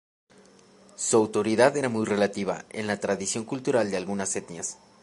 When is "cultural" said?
3.45-3.91